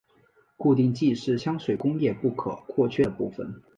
[0.57, 3.61] 固定剂是香水工业不可或缺的部份。